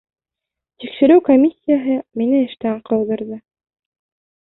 [0.83, 3.43] Тикшереү комиссияһы мине эштән ҡыуҙырҙы.